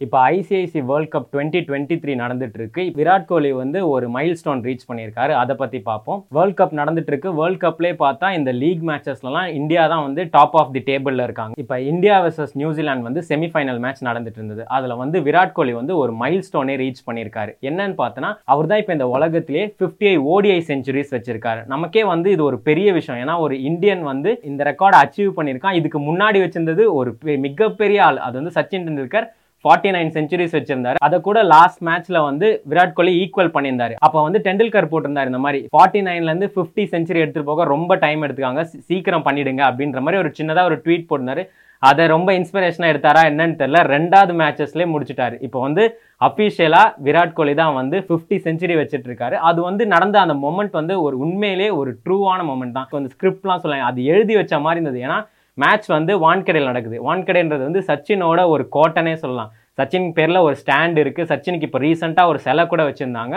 இப்போ 0.00 0.30
ICC 0.30 0.84
world 0.84 1.14
cup 1.14 1.36
twenty 1.36 1.60
twenty 1.70 1.98
three 1.98 2.14
நடந்துட்டு 2.14 2.50
இருக்கு 2.54 2.82
விராட் 2.82 3.24
கோலி 3.24 3.52
வந்து 3.52 3.88
ஒரு 3.88 4.08
மைல் 4.08 4.34
ஸ்டோன் 4.34 4.60
ரீச் 4.60 4.78
பண்ணியிருக்காரு. 4.92 5.30
அதை 5.30 5.56
பற்றி 5.56 5.80
பார்ப்போம் 5.80 6.26
வேர்ல்ட் 6.28 6.58
கப் 6.58 6.74
நடந்துட்டு 6.74 7.02
இருக்கு 7.06 7.34
வேர்ல்ட் 7.34 7.62
கப்லேயே 7.62 7.94
பார்த்தா 7.98 8.34
இந்த 8.34 8.52
லீக் 8.52 8.82
மேட்சஸ்லாம் 8.86 9.46
இந்தியா 9.46 9.86
தான் 9.86 10.02
வந்து 10.02 10.28
டாப் 10.30 10.56
ஆஃப் 10.56 10.72
தி 10.72 10.80
டேபிளில் 10.80 11.22
இருக்காங்க. 11.22 11.52
இப்போ 11.56 11.80
இந்தியா 11.80 12.24
வர்சஸ் 12.24 12.46
நியூசிலாந்து 12.52 13.02
வந்து 13.02 13.24
செமிஃபைனல் 13.28 13.78
மேட்ச் 13.78 14.04
நடந்துட்டு 14.04 14.32
இருந்தது. 14.32 14.68
அதில் 14.68 14.94
வந்து 14.94 15.20
விராட் 15.20 15.52
கோலி 15.52 15.72
வந்து 15.72 15.96
ஒரு 15.96 16.12
மைல் 16.12 16.44
ஸ்டோனே 16.52 16.76
ரீச் 16.76 17.10
பண்ணியிருக்காரு. 17.10 17.56
என்னன்னு 17.60 17.94
பார்த்தோன்னா 17.98 18.34
அவர் 18.44 18.66
தான் 18.66 18.78
இப்போ 18.78 18.92
இந்த 18.92 19.08
உலகத்திலே 19.08 19.74
ஃபிஃப்டி 19.80 20.08
ஐ 20.08 20.18
ஓடிஐ 20.18 20.60
செஞ்சுரிஸ் 20.60 21.10
வச்சிருக்காரு. 21.10 21.66
நமக்கே 21.66 22.04
வந்து 22.04 22.30
இது 22.30 22.44
ஒரு 22.44 22.60
பெரிய 22.60 22.92
விஷயம். 22.92 23.28
ஏன்னா 23.28 23.38
ஒரு 23.38 23.62
இந்தியன் 23.62 24.02
வந்து 24.02 24.40
இந்த 24.42 24.64
ரெக்கார்டை 24.64 24.96
அச்சீவ் 25.04 25.30
பண்ணியிருக்கான். 25.36 25.72
இதுக்கு 25.72 26.00
முன்னாடி 26.00 26.48
வச்சிருந்தது 26.48 26.92
ஒரு 26.92 27.16
பெ- 27.24 27.38
மிகப்பெரிய 27.38 28.04
ஆள். 28.04 28.16
அது 28.16 28.42
வந்து 28.42 28.60
Sachin 28.60 28.80
Tendulkar. 28.80 29.26
Forty 29.64 29.90
nine 29.94 30.10
centuries 30.16 30.56
வச்சிருந்தாரு. 30.56 30.98
அதை 31.06 31.16
கூட 31.28 31.38
லாஸ்ட் 31.52 31.80
மேட்ச்ல 31.88 32.18
வந்து 32.28 32.48
விராட் 32.72 32.96
கோலி 32.98 33.12
ஈக்குவல் 33.22 33.54
பண்ணியிருந்தாரு. 33.54 33.94
அப்போ 34.06 34.18
வந்து 34.26 34.40
டெண்டுல்கர் 34.48 34.90
போட்டிருந்தாரு 34.92 35.30
இந்த 35.32 35.40
மாதிரி. 35.44 35.60
ஃபார்ட்டி 35.74 36.00
நைன்ல 36.08 36.32
இருந்து 36.32 36.48
ஃபிஃப்டி 36.56 36.84
செஞ்சுரி 36.92 37.22
எடுத்துட்டு 37.22 37.50
போக 37.52 37.64
ரொம்ப 37.74 37.96
டைம் 38.04 38.20
எடுத்துக்காங்க. 38.26 38.62
சீக்கிரம் 38.90 39.24
பண்ணிடுங்க 39.28 39.62
அப்படின்ற 39.70 40.00
மாதிரி 40.06 40.22
ஒரு 40.24 40.30
சின்னதா 40.40 40.64
ஒரு 40.70 40.78
ட்வீட் 40.84 41.08
போட்டிருந்தாரு. 41.10 41.44
அதை 41.88 42.04
ரொம்ப 42.12 42.30
இன்ஸ்பிரேஷனாக 42.38 42.92
எடுத்தாரா 42.92 43.20
என்னன்னு 43.30 43.58
தெரியல. 43.60 43.80
ரெண்டாவது 43.94 44.32
மேட்சஸ்லேயே 44.40 44.86
முடிச்சிட்டாரு. 44.92 45.36
இப்போ 45.46 45.58
வந்து 45.66 45.82
அஃபீஷியலாக 46.26 46.94
விராட் 47.06 47.34
கோலி 47.38 47.52
தான் 47.60 47.76
வந்து 47.80 47.96
50 48.08 48.38
செஞ்சுரி 48.46 48.76
வச்சுட்டு 48.78 49.08
இருக்காரு 49.10 49.36
அது 49.48 49.60
வந்து 49.68 49.84
நடந்த 49.92 50.18
அந்த 50.24 50.34
மொமெண்ட் 50.44 50.74
வந்து 50.80 50.94
ஒரு 51.06 51.16
உண்மையிலே 51.24 51.68
ஒரு 51.80 51.90
ட்ரூவான 52.04 52.40
மொமெண்ட் 52.50 52.76
தான். 52.78 52.86
இப்போ 52.88 52.98
அந்த 53.00 53.12
ஸ்கிரிப்ட்லாம் 53.14 53.62
சொல்லுவாங்க. 53.64 53.90
அது 53.92 54.08
எழுதி 54.14 54.36
வச்ச 54.40 54.60
மாதிரி 54.64 54.80
இருந்தது. 54.80 55.04
ஏன்னா 55.06 55.18
மேட்ச் 55.62 55.88
வந்து 55.96 56.12
வான்கடையில் 56.24 56.70
நடக்குது. 56.70 56.98
வான்கடைன்றது 57.08 57.64
வந்து 57.68 57.82
சச்சினோட 57.90 58.40
ஒரு 58.54 58.64
கோட்டனே 58.76 59.14
சொல்லலாம். 59.22 59.52
சச்சின் 59.78 60.08
பேரில் 60.18 60.44
ஒரு 60.46 60.56
ஸ்டாண்ட் 60.62 60.98
இருக்குது 61.02 61.28
சச்சினுக்கு 61.32 61.68
இப்போ 61.68 61.80
ரீசெண்டாக 61.86 62.32
ஒரு 62.32 62.40
சிலை 62.46 62.64
கூட 62.72 62.82
வச்சுருந்தாங்க. 62.90 63.36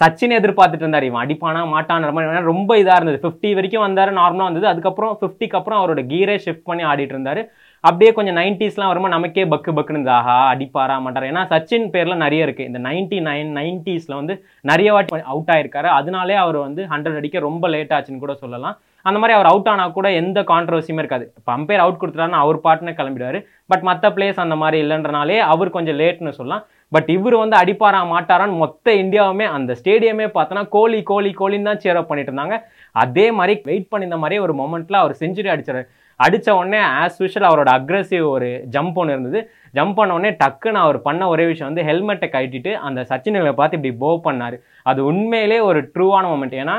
சச்சின் 0.00 0.36
எதிர்பார்த்துட்டு 0.38 0.84
இருந்தார். 0.84 1.06
இவன் 1.08 1.22
அடிப்பானா 1.24 1.62
மாட்டான்ற 1.74 2.10
மாதிரி 2.16 2.50
ரொம்ப 2.52 2.70
இதாக 2.82 2.98
இருந்தது. 3.00 3.20
50 3.26 3.54
வரைக்கும் 3.58 3.86
வந்தார் 3.86 4.18
நார்மலாக 4.20 4.48
வந்தது. 4.50 4.66
அதுக்கப்புறம் 4.72 5.14
50க்கு 5.22 5.58
அப்புறம் 5.60 5.80
அவரோட 5.80 6.02
கீரே 6.12 6.36
ஷிஃப்ட் 6.44 6.68
பண்ணி 6.70 6.84
ஆடிட்டு 6.90 7.14
இருந்தார். 7.16 7.42
அப்படியே 7.84 8.10
கொஞ்சம் 8.14 8.38
நைன்டிஸ்லாம் 8.38 8.90
வரும்போது 8.90 9.14
நமக்கே 9.16 9.44
பக்கு 9.52 9.70
பக்குன்னு 9.76 10.12
ஆஹா 10.18 10.36
அடிப்பாரா 10.52 10.96
மாட்டார். 11.04 11.26
ஏன்னா 11.30 11.42
சச்சின் 11.52 11.86
பேரில் 11.94 12.22
நிறைய 12.22 12.46
இருக்குது 12.46 12.68
இந்த 12.70 12.80
நைன்டி 12.86 13.18
நைன் 13.28 13.50
நைன்டிஸில் 13.58 14.18
வந்து 14.20 14.34
நிறைய 14.70 14.88
வாட்டி 14.94 15.20
அவுட் 15.34 15.52
ஆயிருக்காரு. 15.56 15.88
அதனாலே 15.98 16.36
அவர் 16.44 16.58
வந்து 16.66 16.84
ஹண்ட்ரட் 16.92 17.18
அடிக்க 17.20 17.46
ரொம்ப 17.48 17.68
லேட் 17.74 17.94
ஆச்சுன்னு 17.96 18.24
கூட 18.24 18.34
சொல்லலாம். 18.44 18.76
அந்த 19.08 19.18
மாதிரி 19.20 19.34
அவர் 19.36 19.50
அவுட் 19.50 19.70
ஆனா 19.72 19.84
கூட 19.98 20.08
எந்த 20.20 20.38
கான்ட்ரவர்சியுமே 20.50 21.02
இருக்காது. 21.02 21.24
இப்போ 21.38 21.50
அம்பையர் 21.58 21.82
அவுட் 21.84 22.00
கொடுத்துட்டாருன்னா 22.00 22.40
அவர் 22.44 22.64
பாட்டுன்னு 22.66 22.98
கிளம்பிடுவார். 22.98 23.38
பட் 23.70 23.84
மற்ற 23.88 24.10
பிளேஸ் 24.16 24.42
அந்த 24.44 24.56
மாதிரி 24.62 24.78
இல்லைன்றனாலே 24.84 25.38
அவர் 25.52 25.74
கொஞ்சம் 25.76 25.98
லேட்னு 26.02 26.36
சொல்லலாம். 26.40 26.64
பட் 26.92 27.08
இவர் 27.14 27.36
வந்து 27.42 27.56
அடிப்பாரா 27.60 28.00
மாட்டாரான்னு 28.12 28.60
மொத்த 28.62 28.92
இந்தியாவுமே 29.02 29.46
அந்த 29.56 29.72
ஸ்டேடியமே 29.80 30.26
பார்த்தோன்னா 30.36 30.62
கோலி 30.76 31.00
கோலி 31.10 31.30
கோலின்னு 31.40 31.68
தான் 31.70 31.82
சேர் 31.84 31.98
அப் 32.00 32.10
பண்ணிட்டு 32.10 32.32
இருந்தாங்க. 32.32 32.56
அதே 33.02 33.26
மாதிரி 33.38 33.54
வெயிட் 33.70 33.90
பண்ணியிருந்த 33.92 34.18
மாதிரியே 34.22 34.42
ஒரு 34.46 34.54
மொமெண்ட்ல 34.60 35.02
அவர் 35.02 35.14
செஞ்சுரி 35.22 35.50
அடிச்சார். 35.54 35.82
அடிச்ச 36.20 36.48
உடனே 36.60 36.80
ஆஸ் 37.00 37.18
யூஷுவல் 37.22 37.48
அவரோட 37.48 37.70
அக்ரஸிவ் 37.78 38.24
ஒரு 38.34 38.48
ஜம்ப் 38.74 38.96
ஒன்று 39.00 39.14
இருந்தது. 39.16 39.40
ஜம்ப் 39.76 39.96
பண்ண 39.98 40.16
உடனே 40.18 40.30
டக்குன்னு 40.42 40.80
அவர் 40.84 40.98
பண்ண 41.08 41.28
ஒரே 41.32 41.44
விஷயம் 41.50 41.70
வந்து 41.70 41.84
ஹெல்மெட்டை 41.90 42.28
கட்டிட்டு 42.34 42.72
அந்த 42.86 43.00
சச்சினை 43.10 43.52
பார்த்து 43.60 43.78
இப்படி 43.78 43.92
போ 44.04 44.10
பண்ணார். 44.28 44.56
அது 44.90 45.00
உண்மையிலே 45.10 45.58
ஒரு 45.68 45.82
ட்ரூவான 45.94 46.24
மொமெண்ட் 46.32 46.56
ஏன்னா 46.62 46.76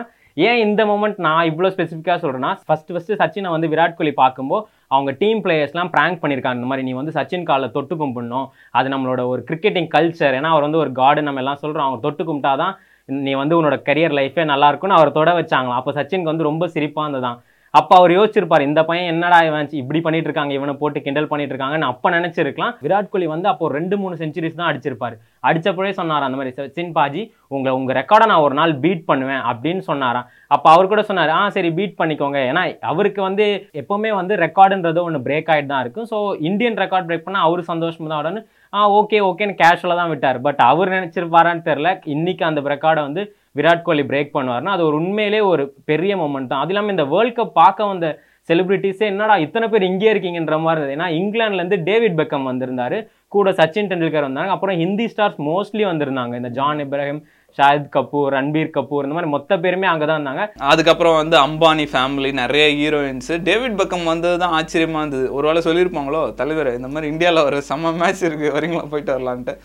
ஏன் 0.47 0.59
இந்த 0.65 0.81
மொமெண்ட் 0.89 1.17
நான் 1.25 1.47
இவ்வளோ 1.52 1.69
ஸ்பெசிஃபிக்காக 1.75 2.17
சொல்கிறேன்னா 2.23 2.52
ஃபர்ஸ்ட் 2.67 2.91
ஃபஸ்ட்டு 2.93 3.19
சச்சினை 3.21 3.49
வந்து 3.55 3.69
விராட் 3.71 3.97
கோலி 3.99 4.11
பார்க்கும்போது 4.19 4.65
அவங்க 4.92 5.12
டீம் 5.20 5.42
பிளேயர்ஸ்லாம் 5.44 5.92
ப்ராங்க் 5.95 6.22
பண்ணியிருக்காங்க 6.22 6.59
இந்த 6.59 6.70
மாதிரி 6.72 6.86
நீ 6.88 6.94
வந்து 7.00 7.14
சச்சின் 7.18 7.44
காலில் 7.44 7.72
தொட்டு 7.72 7.95
கும்பிடணும். 7.95 8.48
அது 8.72 8.88
நம்மளோட 8.90 9.22
ஒரு 9.28 9.42
கிரிக்கெட்டிங் 9.50 9.90
கல்ச்சர் 9.95 10.38
ஏன்னா 10.40 10.52
அவர் 10.54 10.66
வந்து 10.68 10.82
ஒரு 10.84 10.92
காடு 10.92 11.22
நம்ம 11.22 11.42
எல்லாம் 11.44 11.62
சொல்கிறோம் 11.64 11.86
அவங்க 11.88 12.02
தொட்டு 12.06 12.23
கும்பிட்டாதான் 12.30 12.73
நீ 13.10 13.32
வந்து 13.34 13.56
உன்னோட 13.60 13.76
கரியர் 13.88 14.16
லைஃபே 14.20 14.44
நல்லா 14.45 14.67
இருக்கும்னு 14.67 14.98
அவர் 14.98 15.12
தொட 15.12 15.30
வச்சாங்களாம். 15.40 15.80
அப்போ 15.82 15.92
சச்சினுக்கு 15.92 16.32
வந்து 16.32 16.44
ரொம்ப 16.44 16.66
சிரிப்பாக 16.67 17.05
இருந்ததான் 17.05 17.38
அப்போ 17.77 17.93
அவர் 17.99 18.11
யோசிச்சிருப்பார் 18.15 18.63
இந்த 18.67 18.81
பையன் 18.89 19.09
என்னடா 19.13 19.39
இவன் 19.47 19.67
இப்படி 19.81 19.99
பண்ணிட்டு 20.05 20.30
இருக்காங்க 20.30 20.53
இவனை 20.57 20.73
போட்டு 20.81 20.99
கிண்டல் 21.05 21.30
பண்ணிட்டு 21.31 21.53
இருக்காங்கன்னு 21.53 21.89
அப்போ 21.91 22.07
நினைச்சிருக்கலாம். 22.15 22.73
விராட் 22.85 23.11
கோலி 23.13 23.27
வந்து 23.33 23.47
அப்போ 23.52 23.69
ரெண்டு 23.77 23.95
மூணு 24.02 24.15
செஞ்சுரிஸ் 24.21 24.57
தான் 24.59 24.69
அடிச்சிருப்பாரு. 24.69 25.15
அடிச்சப்பவே 25.49 25.91
சொன்னார் 25.99 26.25
அந்த 26.27 26.37
மாதிரி 26.39 26.53
சச்சின் 26.57 26.93
பாஜி 26.97 27.21
உங்களை 27.55 27.73
உங்கள் 27.80 27.97
ரெக்கார்டை 27.99 28.27
நான் 28.31 28.45
ஒரு 28.45 28.55
நாள் 28.59 28.73
பீட் 28.83 29.03
பண்ணுவேன் 29.09 29.43
அப்படின்னு 29.52 29.83
சொன்னாராம் 29.89 30.27
அப்போ 30.55 30.67
அவர் 30.73 30.91
கூட 30.93 31.02
சொன்னார் 31.09 31.33
ஆ 31.39 31.41
சரி 31.57 31.69
பீட் 31.80 31.99
பண்ணிக்கோங்க. 32.02 32.39
ஏன்னா 32.52 32.63
அவருக்கு 32.91 33.21
வந்து 33.27 33.45
எப்போவுமே 33.81 34.11
வந்து 34.19 34.36
ரெக்கார்டுன்றது 34.45 35.01
ஒன்று 35.07 35.25
பிரேக் 35.27 35.51
ஆகிட்டு 35.55 35.71
தான் 35.73 35.83
இருக்கும். 35.86 36.07
ஸோ 36.13 36.19
இந்தியன் 36.49 36.80
ரெக்கார்ட் 36.83 37.09
பிரேக் 37.09 37.27
பண்ணால் 37.27 37.47
அவர் 37.49 37.69
சந்தோஷம் 37.71 38.11
தான் 38.13 38.21
உடனே 38.23 38.41
ஆ 38.73 38.81
ஓகே 38.99 39.19
ஓகேன்னு 39.27 39.59
கேஷுவலாக 39.61 39.99
தான் 39.99 40.11
விட்டார். 40.13 40.39
பட் 40.47 40.63
அவர் 40.71 40.95
நினச்சிருப்பாரான்னு 40.95 41.67
தெரில 41.69 41.91
இன்னைக்கு 42.15 42.43
அந்த 42.49 42.61
ரெக்கார்டை 42.73 43.03
வந்து 43.07 43.23
விராட் 43.58 43.86
கோலி 43.87 44.04
பிரேக் 44.10 44.36
பண்ணுவார்னா 44.37 44.73
அது 44.76 44.83
ஒரு 44.89 44.98
உண்மையிலே 45.02 45.39
ஒரு 45.52 45.64
பெரிய 45.92 46.15
மூமெண்ட் 46.21 46.52
தான். 46.52 46.64
அது 46.64 46.73
இல்லாமல் 46.73 46.95
இந்த 46.95 47.05
வேர்ல்ட் 47.14 47.37
கப் 47.37 47.60
பார்க்க 47.61 47.92
வந்த 47.92 48.08
செலிபிரிட்டிஸே 48.49 49.05
என்னடா 49.11 49.33
இத்தனை 49.45 49.65
பேர் 49.71 49.89
இங்கே 49.89 50.11
இருக்கீங்கன்ற 50.11 50.55
மாதிரி 50.65 50.80
இருந்தது. 50.82 50.95
ஏன்னா 50.98 51.08
இங்கிலாந்துலேருந்து 51.21 51.77
டேவிட் 51.89 52.15
பெக்கம் 52.20 52.48
வந்திருந்தார். 52.52 52.95
கூட 53.33 53.49
சச்சின் 53.60 53.89
டெண்டுல்கர் 53.89 54.27
வந்தாங்க. 54.27 54.54
அப்புறம் 54.55 54.80
ஹிந்தி 54.83 55.05
ஸ்டார்ஸ் 55.11 55.42
மோஸ்ட்லி 55.49 55.83
வந்திருந்தாங்க. 55.89 56.33
இந்த 56.39 56.49
ஜான் 56.58 56.82
இப்ராஹிம் 56.86 57.21
ஷாஹித் 57.58 57.89
கபூர் 57.95 58.33
ரன்பீர் 58.37 58.71
கபூர் 58.77 59.05
இந்த 59.05 59.15
மாதிரி 59.17 59.32
மொத்த 59.36 59.58
பேருமே 59.64 59.87
அங்கே 59.92 60.05
தான் 60.10 60.20
இருந்தாங்க. 60.20 60.43
அதுக்கப்புறம் 60.71 61.20
வந்து 61.21 61.37
அம்பானி 61.45 61.86
ஃபேமிலி 61.93 62.31
நிறைய 62.42 62.66
ஹீரோயின்ஸ் 62.80 63.31
டேவிட் 63.49 63.80
பக்கம் 63.81 64.10
வந்தது 64.14 64.37
தான் 64.43 64.55
ஆச்சரியமாக 64.60 65.04
இருந்தது. 65.04 65.27
ஒரு 65.37 65.48
வேளை 65.49 65.64
சொல்லியிருப்பாங்களோ 65.67 66.23
தலைவர் 66.42 66.71
இந்த 66.80 66.89
மாதிரி 66.95 67.11
இந்தியாவில் 67.14 67.45
ஒரு 67.49 67.60
செம்ம 67.70 67.93
மேட்ச் 68.02 68.26
இருக்குது 68.30 68.55
வரீங்களா? 68.58 68.86
போயிட்டு 68.93 69.16
வரலான்ட்டு. 69.16 69.55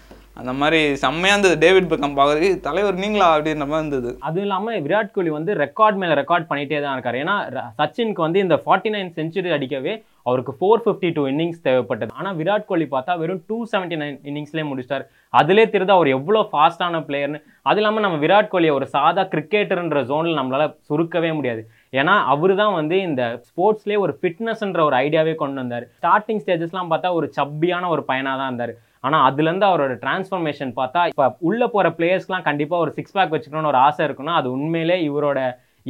அந்த 0.40 0.52
மாதிரி 0.60 0.78
செம்மையாக 1.02 1.34
இருந்தது. 1.34 1.56
டேவிட் 1.64 1.90
பெக்கம் 1.90 2.16
பார்க்கறதுக்கு 2.16 2.64
தலைவர் 2.68 2.96
நீங்களா 3.02 3.26
அப்படின்ற 3.34 3.66
மாதிரி 3.72 3.82
இருந்தது. 3.82 4.10
அதுவும் 4.28 4.46
இல்லாமல் 4.46 4.80
விராட் 4.86 5.12
கோலி 5.16 5.30
வந்து 5.38 5.52
ரெக்கார்ட் 5.64 6.00
மேலே 6.02 6.14
ரெக்கார்ட் 6.20 6.48
பண்ணிகிட்டே 6.50 6.80
தான் 6.84 6.96
இருக்கார். 6.96 7.18
ஏன்னா 7.22 7.36
சச்சினுக்கு 7.80 8.26
வந்து 8.26 8.42
இந்த 8.46 8.56
ஃபார்ட்டி 8.64 8.92
நைன் 8.94 9.10
செஞ்சுரி 9.18 9.52
அடிக்கவே 9.56 9.94
அவருக்கு 10.28 10.52
ஃபோர் 10.58 10.82
ஃபிஃப்டி 10.84 11.08
டூ 11.16 11.22
இன்னிங்ஸ் 11.30 11.64
தேவைப்பட்டது. 11.66 12.12
ஆனால் 12.20 12.36
விராட் 12.40 12.68
கோலி 12.70 12.86
பார்த்தா 12.94 13.14
வெறும் 13.22 13.42
டூ 13.50 13.56
செவன்ட்டி 13.72 13.96
நைன் 14.02 14.16
இன்னிங்ஸ்லேயே 14.30 14.66
முடிச்சிட்டார். 14.68 15.04
அதிலே 15.40 15.64
தெரியுது 15.74 15.94
அவர் 15.96 16.08
எவ்வளோ 16.16 16.40
ஃபாஸ்டான 16.52 17.00
பிளேயர்னு 17.08 17.40
அது 17.70 17.80
இல்லாமல் 17.80 18.04
நம்ம 18.06 18.18
விராட் 18.24 18.50
கோலியை 18.54 18.72
ஒரு 18.78 18.86
சாதா 18.94 19.24
கிரிக்கெட்டர்ன்ற 19.34 20.00
ஜோனில் 20.10 20.38
நம்மளால் 20.40 20.74
சுருக்கவே 20.88 21.30
முடியாது. 21.38 21.62
ஏன்னா 22.00 22.14
அவர் 22.32 22.54
தான் 22.62 22.74
வந்து 22.78 22.96
இந்த 23.08 23.22
ஸ்போர்ட்ஸ்லேயே 23.48 24.00
ஒரு 24.06 24.14
ஃபிட்னஸ்ன்ற 24.18 24.82
ஒரு 24.88 24.96
ஐடியாவே 25.04 25.34
கொண்டு 25.42 25.60
வந்தார். 25.62 25.86
ஸ்டார்டிங் 25.98 26.42
ஸ்டேஜஸ்லாம் 26.44 26.90
பார்த்தா 26.94 27.12
ஒரு 27.20 27.28
சப்பியான 27.38 27.88
ஒரு 27.94 28.04
பையனாக 28.10 28.36
தான் 28.40 28.50
இருந்தார். 28.50 28.74
ஆனால் 29.06 29.24
அதுலேருந்து 29.28 29.66
அவரோட 29.70 29.94
டிரான்ஸ்ஃபர்மேஷன் 30.04 30.72
பார்த்தா 30.80 31.00
இப்போ 31.12 31.26
உள்ளே 31.48 31.66
போகிற 31.74 31.88
பிளேயர்ஸ்லாம் 31.98 32.46
கண்டிப்பாக 32.48 32.84
ஒரு 32.84 32.92
சிக்ஸ் 32.98 33.16
பேக் 33.16 33.34
வச்சுக்கணும்னு 33.36 33.72
ஒரு 33.72 33.80
ஆசை 33.86 34.02
இருக்குன்னா 34.08 34.34
அது 34.40 34.48
உண்மையிலே 34.56 34.98
இவரோட 35.08 35.40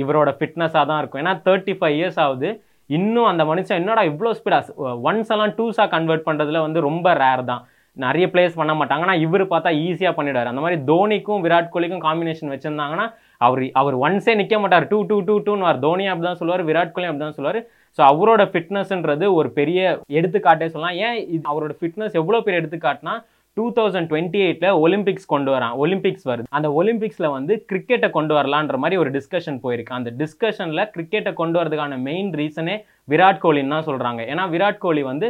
இவரோட 0.03 0.31
ஃபிட்னஸாக 0.39 0.85
தான் 0.91 1.01
இருக்கும். 1.01 1.21
ஏன்னா 1.23 1.35
தேர்ட்டி 1.47 1.75
ஃபைவ் 1.81 1.97
இயர்ஸ் 1.99 2.19
ஆகுது. 2.23 2.49
இன்னும் 2.91 3.29
அந்த 3.33 3.43
மனுஷன் 3.51 3.79
என்னடா 3.81 4.03
இவ்வளோ 4.09 4.31
ஸ்பீடாக 4.39 4.97
ஒன்ஸ் 5.09 5.31
எல்லாம் 5.35 5.53
டூஸாக 5.59 5.89
கன்வெர்ட் 5.93 6.25
பண்ணுறதுல 6.29 6.61
வந்து 6.65 6.81
ரொம்ப 6.89 7.07
ரேர் 7.21 7.43
தான். 7.51 7.63
நிறைய 8.05 8.27
பிளேயர்ஸ் 8.33 8.59
பண்ண 8.61 8.73
மாட்டாங்க. 8.79 9.05
ஆனால் 9.07 9.23
இவர் 9.27 9.45
பார்த்தா 9.53 9.71
ஈஸியாக 9.85 10.15
பண்ணிடுவார். 10.17 10.51
அந்த 10.53 10.63
மாதிரி 10.65 10.79
தோனிக்கும் 10.91 11.43
விராட் 11.45 11.71
கோலிக்கும் 11.75 12.05
காம்பினேஷன் 12.07 12.53
வச்சுருந்தாங்கன்னா 12.55 13.07
அவர் 13.47 13.63
அவர் 13.81 13.97
ஒன்ஸே 14.07 14.35
நிற்க 14.41 14.59
மாட்டார். 14.63 14.87
டூ 14.91 14.99
டூ 15.11 15.17
டூ 15.29 15.37
டூன்னு 15.47 15.67
வார் 15.69 15.85
தோனி 15.87 16.07
அப்படி 16.13 16.27
தான் 16.29 16.41
சொல்லுவார் 16.41 16.65
விராட் 16.71 16.95
கோலி 16.97 17.09
அப்படி 17.11 17.25
தான் 17.27 17.39
சொல்லுவார். 17.39 17.61
ஸோ 17.99 18.03
அவரோட 18.11 18.43
ஃபிட்னஸ்ன்றது 18.53 19.27
ஒரு 19.39 19.49
பெரிய 19.59 19.81
எடுத்துக்காட்டே 20.19 20.69
சொல்லலாம். 20.75 20.99
ஏன் 21.07 21.19
இது 21.35 21.45
அவரோட 21.53 21.75
ஃபிட்னஸ் 21.81 22.19
எவ்வளோ 22.23 22.41
பெரிய 22.47 22.61
எடுத்துக்காட்டுனா 22.63 23.15
டூ 23.57 23.65
தௌசண்ட் 23.77 24.09
டுவெண்ட்டி 24.11 24.39
எயிட்டில் 24.45 24.79
ஒலிம்பிக்ஸ் 24.85 25.29
கொண்டு 25.33 25.51
வரான். 25.55 25.75
ஒலிம்பிக்ஸ் 25.83 26.25
வருது. 26.31 26.47
அந்த 26.59 26.69
ஒலிம்பிக்ஸில் 26.81 27.35
வந்து 27.37 27.55
கிரிக்கெட்டை 27.71 28.09
கொண்டு 28.17 28.33
வரலான்ற 28.39 28.79
மாதிரி 28.85 28.97
ஒரு 29.03 29.11
டிஸ்கஷன் 29.17 29.59
போயிருக்கு. 29.65 29.93
அந்த 29.99 30.11
டிஸ்கஷனில் 30.23 30.89
கிரிக்கெட்டை 30.95 31.33
கொண்டு 31.41 31.59
வரதுக்கான 31.61 31.99
மெயின் 32.09 32.31
ரீசனே 32.41 32.77
விராட் 33.13 33.43
கோலின்னு 33.45 33.75
தான் 33.77 33.89
சொல்கிறாங்க 33.91 34.21
ஏன்னா 34.33 34.47
விராட் 34.55 34.83
கோலி 34.85 35.05
வந்து 35.13 35.29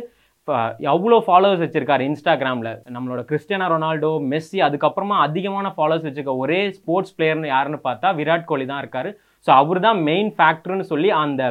எவ்வளோ 0.93 1.17
ஃபாலோவர்ஸ் 1.27 1.63
வச்சிருக்காரு 1.65 2.03
இன்ஸ்டாகிராமில். 2.09 2.73
நம்மளோட 2.95 3.21
கிறிஸ்டியானா 3.29 3.67
ரொனால்டோ 3.73 4.11
மெஸ்ஸி 4.33 4.59
அதுக்கப்புறமா 4.67 5.19
அதிகமான 5.27 5.67
ஃபாலோவர்ஸ் 5.77 6.07
வச்சிருக்க 6.07 6.35
ஒரே 6.43 6.59
ஸ்போர்ட்ஸ் 6.79 7.15
பிளேயர்னு 7.19 7.49
யாருன்னு 7.53 7.79
பார்த்தா 7.87 8.09
விராட் 8.19 8.49
கோலி 8.51 8.67
தான் 8.73 8.83
இருக்காரு. 8.85 9.11
ஸோ 9.47 9.51
அவர் 9.61 9.81
தான் 9.87 10.01
மெயின் 10.09 10.31
ஃபேக்டர்னு 10.37 10.87
சொல்லி 10.91 11.11
அந்த 11.23 11.43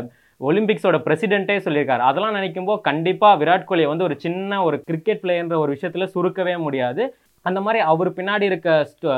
ஒலிம்பிக்ஸோட 0.42 0.98
பிரசிடென்ட்டே 1.08 1.58
சொல்லியிருக்காரு. 1.66 2.04
அதெல்லாம் 2.10 2.38
நினைக்கும்போது 2.40 2.86
கண்டிப்பாக 2.90 3.40
விராட் 3.42 3.68
கோலியை 3.72 3.90
வந்து 3.94 4.08
ஒரு 4.10 4.18
சின்ன 4.26 4.62
ஒரு 4.68 4.78
கிரிக்கெட் 4.90 5.24
பிளேயர்ன்ற 5.24 5.58
ஒரு 5.64 5.74
விஷயத்தில் 5.76 6.12
சுருக்கவே 6.16 6.56
முடியாது. 6.68 7.04
அந்த 7.46 7.60
மாதிரி 7.66 7.80
அவர் 7.92 8.10
பின்னாடி 8.18 8.46
இருக்க 8.50 8.70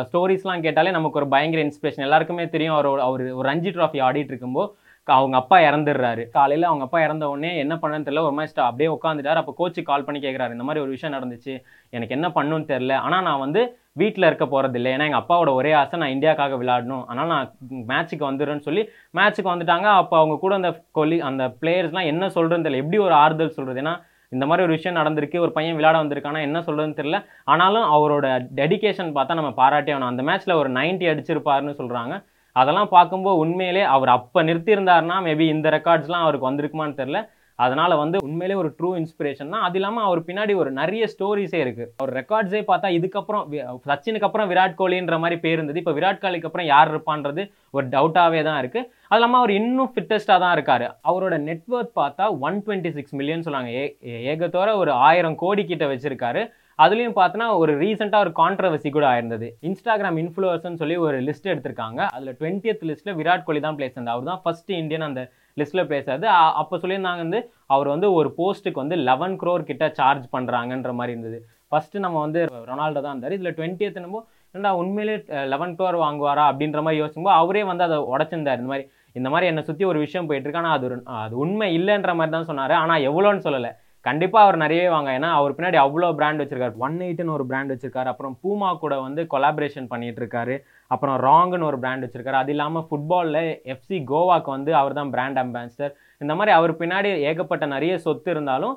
ஸ்டோரிஸ்லாம் 0.10 0.66
கேட்டாலே 0.66 0.96
நமக்கு 0.98 1.20
ஒரு 1.22 1.30
பயங்கர 1.34 1.62
இன்ஸ்பிரேஷன் 1.68 2.06
எல்லாருக்குமே 2.08 2.46
தெரியும் 2.56 2.76
அவர் 2.78 3.06
அவர் 3.08 3.24
ஒரு 3.40 3.46
ரஞ்சி 3.52 3.72
ட்ராஃபி 3.76 4.00
ஆடிட்டு 4.08 4.34
இருக்கும்போது 4.34 4.72
அவங்க 5.14 5.38
அப்பா 5.38 5.60
இறந்துடுறாரு. 5.60 6.30
காலையில் 6.30 6.66
அவங்க 6.66 6.84
அப்பா 6.84 7.02
இறந்த 7.02 7.30
உடனே 7.30 7.58
என்ன 7.58 7.76
பண்ணன்னு 7.76 8.02
தெரியல. 8.02 8.20
ஒரு 8.20 8.32
மாதிரி 8.32 8.54
ஸ்டா- 8.56 8.60
அப்படியே 8.60 8.98
உட்காந்துட்டார் 9.02 9.36
அப்போ 9.36 9.54
கோச்சு 9.60 9.84
கால் 9.84 10.04
பண்ணி 10.04 10.22
கேட்குறாரு 10.22 10.52
இந்த 10.52 10.64
மாதிரி 10.64 10.80
ஒரு 10.80 10.90
விஷயம் 10.90 11.20
நடந்துச்சு. 11.20 11.64
எனக்கு 11.90 12.14
என்ன 12.14 12.28
பண்ணுன்னு 12.28 12.62
தெரில 12.62 12.94
ஆனால் 12.94 13.24
நான் 13.24 13.40
வந்து 13.40 13.80
வீட்டில் 13.92 14.26
இருக்க 14.26 14.46
போகிறது 14.48 14.82
இல்லை. 14.82 14.96
ஏன்னா 14.96 15.06
எங்கள் 15.06 15.20
அப்பாவோட 15.20 15.54
ஒரே 15.54 15.72
ஆசை 15.72 16.00
நான் 16.00 16.10
இந்தியாக்காக 16.10 16.56
விளையாடணும். 16.56 17.04
ஆனால் 17.08 17.28
நான் 17.28 17.56
மேட்ச்சுக்கு 17.88 18.20
வந்துடுறேன்னு 18.20 18.60
சொல்லி 18.60 18.90
மேட்ச்சுக்கு 19.14 19.56
வந்துட்டாங்க. 19.56 19.82
அப்போ 19.82 20.18
அவங்க 20.18 20.38
கூட 20.38 20.56
அந்த 20.56 20.84
கொலி 20.92 21.22
அந்த 21.22 21.48
பிளேயர்ஸ்லாம் 21.62 22.06
என்ன 22.06 22.28
சொல்கிறதுன்னு 22.28 22.66
தெரியல. 22.66 22.76
எப்படி 22.76 22.98
ஒரு 22.98 23.14
ஆறுதல் 23.14 23.50
சொல்கிறது 23.50 23.90
ஏன்னா 23.90 24.02
இந்த 24.30 24.46
மாதிரி 24.46 24.66
ஒரு 24.66 24.76
விஷயம் 24.76 25.06
நடந்திருக்கு. 25.06 25.40
ஒரு 25.40 25.52
பையன் 25.52 25.76
விளையாட 25.76 26.08
வந்திருக்கானா? 26.08 26.42
என்ன 26.42 26.60
சொல்கிறதுன்னு 26.60 27.00
தெரியல. 27.00 27.26
ஆனாலும் 27.44 27.84
அவரோட 27.84 28.48
டெடிகேஷன் 28.56 29.12
பார்த்தா 29.12 29.34
நம்ம 29.34 29.50
பாராட்டே 29.50 29.94
ஆகணும். 29.94 30.00
அந்த 30.00 30.24
மேட்ச்சில் 30.24 30.54
ஒரு 30.54 30.70
90 30.72 31.14
அடிச்சிருப்பாருன்னு 31.14 31.74
சொல்கிறாங்க 31.78 32.24
அதெல்லாம் 32.56 32.90
பார்க்கும்போது 32.90 33.38
உண்மையிலே 33.38 33.82
அவர் 33.96 34.12
அப்போ 34.18 34.44
நிறுத்தியிருந்தாருன்னா 34.44 35.18
மேபி 35.28 35.46
இந்த 35.56 35.70
ரெக்கார்ட்ஸ்லாம் 35.78 36.26
அவருக்கு 36.26 36.50
வந்திருக்குமான்னு 36.52 37.00
தெரில 37.02 37.20
அதனால 37.60 37.92
வந்து 37.96 38.18
உண்மையிலே 38.24 38.56
ஒரு 38.62 38.70
ட்ரூ 38.80 38.90
இன்ஸ்பிரேஷன் 39.02 39.52
தான். 39.54 39.62
அது 39.68 39.78
இல்லாமல் 39.80 40.04
அவர் 40.04 40.22
பின்னாடி 40.22 40.54
ஒரு 40.62 40.72
நிறைய 40.72 41.04
ஸ்டோரிஸே 41.14 41.60
இருக்கு. 41.66 41.86
அவர் 41.98 42.14
ரெக்கார்ட்ஸே 42.20 42.62
பார்த்தா 42.72 42.90
இதுக்கப்புறம் 42.98 43.44
சச்சினுக்கு 43.90 44.28
அப்புறம் 44.28 44.50
விராட் 44.52 44.76
கோலின்ற 44.80 45.20
மாதிரி 45.20 45.38
பேர் 45.40 45.56
இருந்தது. 45.58 45.80
இப்போ 45.80 45.92
விராட் 45.92 46.22
கோலிக்கு 46.24 46.50
அப்புறம் 46.50 46.68
யார் 46.68 46.92
இருப்பான்றது 46.92 47.44
ஒரு 47.72 47.86
டவுட்டாகவே 47.88 48.42
தான் 48.50 48.60
இருக்கு. 48.64 48.82
அது 49.08 49.20
இல்லாமல் 49.20 49.40
அவர் 49.42 49.54
இன்னும் 49.60 49.92
ஃபிட்டஸ்ட்டாக 49.96 50.42
தான் 50.44 50.56
இருக்காரு. 50.58 50.88
அவரோட 51.08 51.38
நெட்ஒர்க் 51.50 51.94
பார்த்தா 51.96 52.28
ஒன் 52.48 52.60
டுவெண்ட்டி 52.66 52.92
சிக்ஸ் 52.98 53.16
மில்லியன் 53.20 53.48
சொன்னாங்க 53.48 53.72
ஏ 53.80 53.86
ஏ- 54.08 54.22
ஏகத்தோர 54.32 54.76
ஒரு 54.76 54.92
ஆயிரம் 55.08 55.40
கோடி 55.44 55.66
கிட்ட 55.66 55.86
வச்சிருக்காரு. 55.94 56.44
அதுலேயும் 56.84 57.16
பார்த்தோன்னா 57.18 57.48
ஒரு 57.62 57.74
ரீசெண்டாக 57.82 58.26
ஒரு 58.26 58.32
கான்ட்ரவர்சி 58.40 58.90
கூட 58.96 59.06
ஆயிருந்தது. 59.12 59.48
இன்ஸ்டாகிராம் 59.68 60.18
இன்ஃப்ளூயர்ஸ்னு 60.22 60.80
சொல்லி 60.82 60.96
ஒரு 61.06 61.18
லிஸ்ட் 61.28 61.50
எடுத்திருக்காங்க. 61.52 62.00
அதில் 62.16 62.36
டுவெண்ட்டியத் 62.40 62.84
லிஸ்ட்டில் 62.90 63.18
விராட் 63.20 63.46
கோலி 63.48 63.62
தான் 63.66 63.78
பிளேஸ் 63.78 63.96
இருந்தார். 63.96 64.16
அவர் 64.18 64.30
தான் 64.32 64.42
ஃபர்ஸ்ட் 64.46 64.72
இந்தியன் 64.82 65.06
அந்த 65.10 65.22
லிஸ்ட்டில் 65.60 65.90
பேசாது 65.94 66.26
அப்போ 66.62 66.76
சொல்லியிருந்தாங்க 66.84 67.24
வந்து 67.26 67.40
அவர் 67.76 67.90
வந்து 67.94 68.08
ஒரு 68.20 68.32
போஸ்ட்டுக்கு 68.40 68.84
வந்து 68.84 68.98
லெவன் 69.10 69.38
க்ரோர் 69.44 69.70
கிட்ட 69.70 69.88
சார்ஜ் 70.00 70.26
பண்ணுறாங்கன்ற 70.36 70.94
மாதிரி 71.00 71.16
இருந்தது. 71.16 71.40
ஃபஸ்ட்டு 71.72 72.04
நம்ம 72.06 72.18
வந்து 72.26 72.42
ரொனால்டோ 72.72 73.02
தான் 73.06 73.14
இருந்தார். 73.14 73.38
இதில் 73.38 73.56
டுவெண்ட்டியத் 73.60 74.00
என்னமோ 74.02 74.22
என்னடா 74.56 74.74
உண்மையிலே 74.82 75.16
லெவன் 75.54 75.74
க்ரோர் 75.80 75.98
வாங்குவாரா 76.04 76.44
அப்படின்ற 76.52 76.82
மாதிரி 76.88 77.02
யோசிக்கும்போது 77.04 77.40
அவரே 77.42 77.64
வந்து 77.72 77.84
அதை 77.88 77.98
உடச்சிருந்தார். 78.14 78.60
இந்த 78.62 78.72
மாதிரி 78.74 78.86
இந்த 79.20 79.28
மாதிரி 79.34 79.48
என்னை 79.50 79.62
சுற்றி 79.68 79.84
ஒரு 79.90 80.00
விஷயம் 80.06 80.28
போயிட்டுருக்கு 80.30 80.62
ஆனால் 80.62 80.76
அது 80.78 80.88
அது 81.24 81.36
உண்மை 81.44 81.68
இல்லைன்ற 81.80 82.14
மாதிரி 82.20 82.34
தான் 82.36 82.48
சொன்னார். 82.52 82.74
ஆனால் 82.84 83.04
எவ்வளோன்னு 83.10 83.46
சொல்லலை. 83.48 83.72
கண்டிப்பாக 84.06 84.46
அவர் 84.46 84.58
நிறையவே 84.64 84.90
வாங்க. 84.96 85.10
ஏன்னா 85.18 85.30
அவர் 85.40 85.56
பின்னாடி 85.58 85.78
அவ்வளோ 85.84 86.10
பிராண்ட் 86.20 86.42
வச்சிருக்காரு. 86.42 86.76
ஒன் 86.86 86.98
எயிட்னு 87.06 87.36
ஒரு 87.38 87.46
பிராண்ட் 87.52 87.72
வச்சிருக்காரு. 87.74 88.10
அப்புறம் 88.14 88.36
பூமா 88.44 88.70
கூட 88.84 88.96
வந்து 89.06 89.22
கொலாபரேஷன் 89.34 89.92
பண்ணிட்டு 89.94 90.22
இருக்காரு 90.24 90.56
அப்புறம் 90.92 91.18
ராங்னு 91.28 91.70
ஒரு 91.70 91.80
பிராண்ட் 91.84 92.06
வச்சிருக்காரு. 92.06 92.40
அது 92.44 92.54
இல்லாமல் 92.56 92.86
ஃபுட்பாலில் 92.90 93.42
எஃப்சி 93.74 94.00
கோவாக்கு 94.12 94.52
வந்து 94.58 94.74
அவர் 94.82 94.98
தான் 95.00 95.14
பிராண்ட் 95.16 95.40
அம்பாசிடர் 95.44 95.96
இந்த 96.24 96.34
மாதிரி 96.40 96.54
அவர் 96.58 96.74
பின்னாடி 96.82 97.10
ஏகப்பட்ட 97.30 97.66
நிறைய 97.76 97.94
சொத்து 98.06 98.30
இருந்தாலும் 98.36 98.76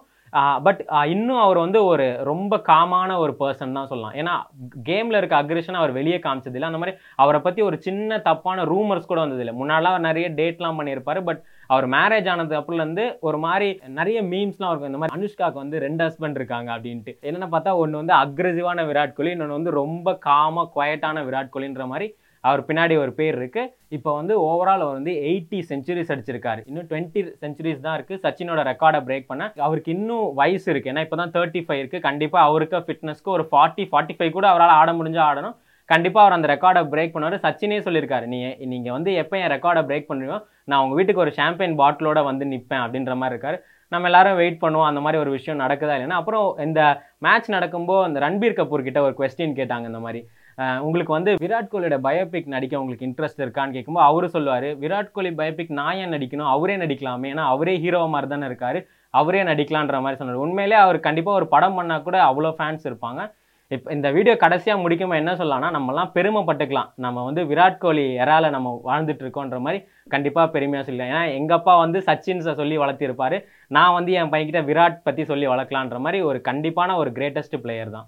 பட் 0.67 0.81
இன்னும் 1.07 1.43
அவர் 1.45 1.59
வந்து 1.59 1.81
ஒரு 1.85 2.07
ரொம்ப 2.31 2.57
காமான 2.69 3.17
ஒரு 3.25 3.33
பர்சன் 3.41 3.77
தான் 3.79 3.91
சொல்லலாம். 3.91 4.17
ஏன்னா 4.21 4.35
கேமில் 4.89 5.19
இருக்க 5.21 5.37
அக்ரெஷன் 5.43 5.79
அவர் 5.81 5.93
வெளியே 5.93 6.19
காமிச்சது 6.27 6.57
இல்லை 6.59 6.71
அந்த 6.71 6.81
மாதிரி 6.83 6.97
அவரை 7.25 7.41
பற்றி 7.41 7.63
ஒரு 7.63 7.79
சின்ன 7.87 8.19
தப்பான 8.29 8.65
ரூமர்ஸ் 8.65 9.11
கூட 9.13 9.21
வந்தது 9.21 9.45
இல்லை 9.45 9.55
முன்னாடிலாம் 9.61 9.95
அவர் 9.97 10.09
நிறைய 10.11 10.29
டேட்லாம் 10.41 10.79
பண்ணியிருப்பாரு 10.81 11.23
பட் 11.29 11.43
அவர் 11.67 11.87
மேரேஜ் 11.95 12.29
ஆனது 12.33 12.57
அப்புறம்லேருந்து 12.59 13.07
ஒரு 13.29 13.39
மாதிரி 13.39 13.69
நிறைய 13.99 14.19
மீம்ஸ்லாம் 14.33 14.71
இருக்கும் 14.71 14.93
இந்த 14.93 15.01
மாதிரி 15.01 15.17
அனுஷ்காக்கு 15.19 15.63
வந்து 15.65 15.79
ரெண்டு 15.87 16.03
ஹஸ்பண்ட் 16.07 16.39
இருக்காங்க 16.41 16.71
அப்படின்ட்டு. 16.77 17.15
என்னென்ன 17.21 17.49
பார்த்தா 17.55 17.75
ஒன்று 17.83 18.01
வந்து 18.03 18.15
அக்ரெசிவான 18.23 18.87
விராட் 18.91 19.17
கோலி 19.19 19.35
இன்னொன்று 19.35 19.59
வந்து 19.59 19.79
ரொம்ப 19.83 20.15
காமா 20.29 20.65
குவயட்டான 20.77 21.25
விராட் 21.29 21.55
கோலின்ற 21.57 21.87
மாதிரி 21.93 22.09
அவர் 22.47 22.61
பின்னாடி 22.69 22.95
ஒரு 23.05 23.13
பேர் 23.19 23.37
இருக்கு. 23.41 23.63
இப்போ 23.97 24.11
வந்து 24.19 24.35
ஓவரால் 24.49 24.85
அவர் 24.85 24.99
வந்து 24.99 25.15
எயிட்டி 25.29 25.61
செஞ்சுரிஸ் 25.71 26.13
அடிச்சிருக்காரு. 26.15 26.61
இன்னும் 26.71 26.89
டுவெண்ட்டி 26.91 27.23
செஞ்சுரிஸ் 27.45 27.85
தான் 27.87 27.97
இருக்கு. 27.99 28.17
சச்சினோட 28.25 28.63
ரெக்கார்டை 28.71 29.01
பிரேக் 29.07 29.31
பண்ண. 29.31 29.47
அவருக்கு 29.67 29.93
இன்னும் 29.97 30.27
வயசு 30.41 30.69
இருக்கு. 30.73 30.91
ஏன்னா 30.93 31.05
இப்போ 31.07 31.19
தான் 31.23 31.35
தேர்ட்டி 31.39 31.63
ஃபைவ் 31.69 31.81
இருக்கு. 31.83 32.01
கண்டிப்பாக 32.09 32.51
அவருக்கு 32.51 32.85
ஃபிட்னஸ்க்கு 32.89 33.35
ஒரு 33.39 33.47
ஃபார்ட்டி 33.53 33.87
ஃபார்ட்டி 33.93 34.17
ஃபைவ் 34.19 34.37
கூட 34.37 34.49
அவரால் 34.53 34.77
ஆட 34.81 34.93
முடிஞ்சால் 35.01 35.29
ஆடணும். 35.31 35.57
கண்டிப்பாக 35.89 36.25
அவர் 36.25 36.37
அந்த 36.37 36.49
ரெக்கார்டை 36.55 36.81
பிரேக் 36.93 37.13
பண்ணுவார். 37.15 37.43
சச்சினே 37.45 37.81
சொல்லியிருக்காரு 37.85 38.27
நீ 38.33 38.39
நீங்கள் 38.73 38.95
வந்து 38.97 39.11
எப்போ 39.23 39.35
என் 39.43 39.53
ரெக்கார்டை 39.55 39.83
பிரேக் 39.91 40.09
பண்ணுவீங்க 40.11 40.39
நான் 40.71 40.83
உங்கள் 40.85 40.99
வீட்டுக்கு 40.99 41.25
ஒரு 41.25 41.33
ஷாம்பெயின் 41.39 41.77
பாட்டிலோட 41.81 42.23
வந்து 42.31 42.47
நிற்பேன் 42.53 42.85
அப்படின்ற 42.85 43.15
மாதிரி 43.21 43.35
இருக்காரு. 43.35 43.59
நம்ம 43.93 44.07
எல்லாரும் 44.11 44.39
வெயிட் 44.41 44.63
பண்ணுவோம். 44.65 44.89
அந்த 44.91 45.01
மாதிரி 45.05 45.19
ஒரு 45.25 45.31
விஷயம் 45.37 45.61
நடக்குதா 45.63 45.95
இல்லைன்னா 45.99 46.19
அப்புறம் 46.21 46.47
இந்த 46.67 46.81
மேட்ச் 47.27 47.49
நடக்கும்போது 47.57 48.07
அந்த 48.09 48.19
ரன்பீர் 48.27 48.59
கபூர் 48.59 48.87
கிட்ட 48.89 49.01
ஒரு 49.07 49.15
கொஸ்டின் 49.21 49.57
கேட்டாங்க 49.61 49.87
இந்த 49.93 50.01
மாதிரி. 50.07 50.21
உங்களுக்கு 50.87 51.13
வந்து 51.17 51.33
விராட் 51.43 51.71
கோலியோட 51.73 51.97
பயோபிக் 52.07 52.49
நடிக்க 52.55 52.81
உங்களுக்கு 52.83 53.07
இன்ட்ரெஸ்ட் 53.09 53.43
இருக்கான்னு 53.45 53.75
கேட்கும்போது 53.77 54.07
அவரு 54.11 54.29
சொல்லுவார் 54.37 54.69
விராட் 54.83 55.13
கோலி 55.17 55.31
பயோபிக் 55.41 55.73
நான் 55.81 55.99
ஏன் 56.03 56.15
நடிக்கணும்? 56.15 56.51
அவரே 56.55 56.77
நடிக்கலாமே. 56.85 57.29
ஏன்னா 57.35 57.45
அவரே 57.55 57.75
ஹீரோ 57.85 58.01
மாதிரி 58.15 58.29
தானே 58.33 58.47
இருக்காரு. 58.51 58.81
அவரே 59.21 59.43
நடிக்கலான்ற 59.51 59.99
மாதிரி 60.05 60.19
சொன்னார். 60.21 60.43
உண்மையிலே 60.47 60.79
அவர் 60.85 60.99
கண்டிப்பாக 61.07 61.39
ஒரு 61.41 61.47
படம் 61.55 61.77
பண்ணால் 61.79 62.05
கூட 62.09 62.17
அவ்வளோ 62.31 62.51
ஃபேன்ஸ் 62.59 62.89
இருப்பாங்க. 62.91 63.21
இப்போ 63.75 63.89
இந்த 63.95 64.09
வீடியோ 64.17 64.35
கடைசியாக 64.43 64.83
முடிக்கும்போது 64.83 65.21
என்ன 65.23 65.33
சொல்லலாம்னா 65.41 65.69
நம்மலாம் 65.77 66.13
பெருமைப்பட்டுக்கலாம். 66.15 66.91
நம்ம 67.05 67.25
வந்து 67.29 67.43
விராட் 67.51 67.81
கோலி 67.83 68.05
எறால 68.23 68.51
நம்ம 68.55 68.69
வாழ்ந்துட்டு 68.89 69.25
இருக்கோன்ற 69.25 69.59
மாதிரி 69.65 69.79
கண்டிப்பாக 70.15 70.47
பெருமையாக 70.55 70.85
சொல்லலாம் 70.87 71.11
ஏன்னா 71.13 71.25
எங்கள் 71.39 71.57
அப்பா 71.59 71.73
வந்து 71.85 71.99
சச்சின்ஸை 72.09 72.55
சொல்லி 72.61 72.77
வளர்த்திருப்பாரு. 72.83 73.39
நான் 73.77 73.97
வந்து 73.99 74.13
என் 74.21 74.31
பையன்கிட்ட 74.35 74.63
விராட் 74.71 74.97
பற்றி 75.09 75.25
சொல்லி 75.33 75.49
வளர்க்கலான்ற 75.55 75.99
மாதிரி 76.05 76.21
ஒரு 76.31 76.41
கண்டிப்பான 76.49 76.97
ஒரு 77.03 77.11
கிரேட்டஸ்ட் 77.19 77.57
பிளேயர் 77.65 77.95
தான். 77.97 78.07